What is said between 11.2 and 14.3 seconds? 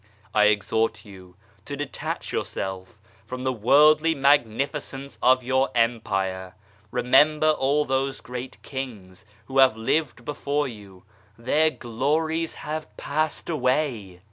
their glories have passed away